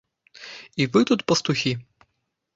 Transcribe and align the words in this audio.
І 0.85 0.87
вы 0.95 0.99
тут, 1.11 1.19
пастухі? 1.33 1.77